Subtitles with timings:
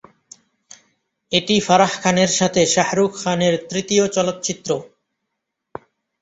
[1.31, 4.69] এটি ফারাহ খানের সাথে শাহরুখ খানের তৃতীয় চলচ্চিত্র।